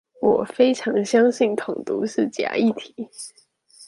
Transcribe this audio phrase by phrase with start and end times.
[0.19, 3.07] 我非常相信統獨是假議題